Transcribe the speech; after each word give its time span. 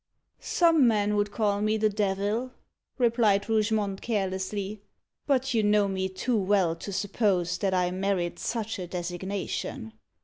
"Some 0.39 0.87
men 0.87 1.15
would 1.15 1.29
call 1.31 1.61
me 1.61 1.77
the 1.77 1.87
devil!" 1.87 2.53
replied 2.97 3.47
Rougemont 3.47 4.01
carelessly. 4.01 4.81
"But 5.27 5.53
you 5.53 5.61
know 5.61 5.87
me 5.87 6.09
too 6.09 6.39
well 6.39 6.75
to 6.77 6.91
suppose 6.91 7.59
that 7.59 7.75
I 7.75 7.91
merit 7.91 8.39
such 8.39 8.79
a 8.79 8.87
designation. 8.87 9.93